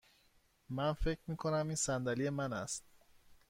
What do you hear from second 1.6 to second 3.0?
این صندلی من است.